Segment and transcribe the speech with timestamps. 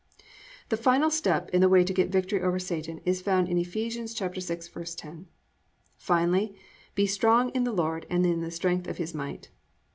[0.19, 0.25] 4.
[0.69, 3.67] The final step in the way to get victory over Satan is found in Eph.
[3.75, 5.25] 6:10:
[5.95, 6.55] +"Finally,
[6.95, 9.51] be strong in the Lord, and in the strength of his might."